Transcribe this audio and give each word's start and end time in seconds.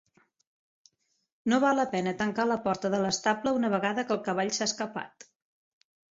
No 1.51 1.59
val 1.63 1.75
la 1.79 1.83
pena 1.91 2.13
tancar 2.21 2.45
la 2.51 2.57
porta 2.63 2.91
de 2.93 3.01
l'estable 3.03 3.53
una 3.57 3.69
vegada 3.73 4.05
que 4.07 4.15
el 4.15 4.23
cavall 4.29 4.49
s'ha 4.57 4.67
escapat. 4.71 5.29